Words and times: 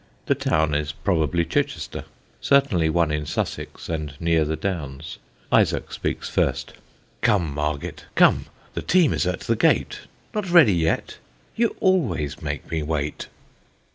The 0.25 0.33
town 0.33 0.73
is 0.73 0.93
probably 0.93 1.45
Chichester 1.45 2.05
certainly 2.41 2.89
one 2.89 3.11
in 3.11 3.27
Sussex 3.27 3.87
and 3.87 4.19
near 4.19 4.45
the 4.45 4.55
Downs. 4.55 5.19
Isaac 5.51 5.93
speaks 5.93 6.27
first: 6.27 6.73
Come! 7.21 7.53
Marget, 7.53 8.05
come! 8.15 8.47
the 8.73 8.81
team 8.81 9.13
is 9.13 9.27
at 9.27 9.41
the 9.41 9.55
gate! 9.55 9.99
Not 10.33 10.49
ready 10.49 10.73
yet! 10.73 11.19
you 11.55 11.75
always 11.79 12.41
make 12.41 12.71
me 12.71 12.81
wait! 12.81 13.27